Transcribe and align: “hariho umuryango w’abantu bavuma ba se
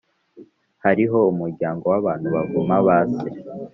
“hariho 0.83 1.17
umuryango 1.33 1.83
w’abantu 1.93 2.27
bavuma 2.35 2.75
ba 2.85 2.97
se 3.11 3.27